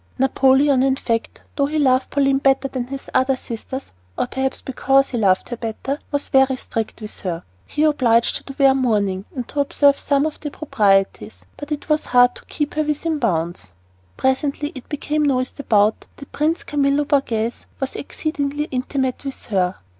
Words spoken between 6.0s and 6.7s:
was very